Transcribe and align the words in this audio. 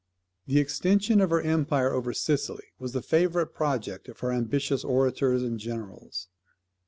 The 0.47 0.57
extension 0.59 1.21
of 1.21 1.29
her 1.29 1.41
empire 1.43 1.93
over 1.93 2.11
Sicily 2.11 2.63
was 2.79 2.93
the 2.93 3.03
favourite 3.03 3.53
project 3.53 4.09
of 4.09 4.21
her 4.21 4.31
ambitious 4.31 4.83
orators 4.83 5.43
and 5.43 5.59
generals. 5.59 6.27